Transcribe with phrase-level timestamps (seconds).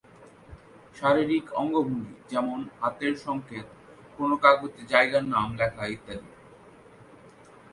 [0.95, 3.67] শারীরিক অঙ্গভঙ্গি, যেমন, হাতের সংকেত,
[4.17, 6.29] কোন কাগজে জায়গার নাম লেখা ইত্যাদি।